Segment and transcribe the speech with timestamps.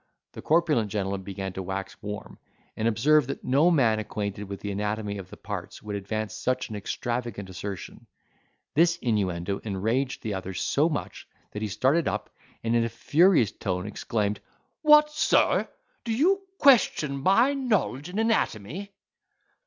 [0.31, 2.39] The corpulent gentleman began to wax warm,
[2.75, 6.69] and observed, that no man acquainted with the anatomy of the parts would advance such
[6.69, 8.07] an extravagant assertion.
[8.73, 12.31] This inuendo enraged the other so much, that he started up,
[12.63, 14.39] and in a furious tone exclaimed:
[14.81, 15.67] "What, Sir!
[16.03, 18.89] do you question my knowledge in anatomy?"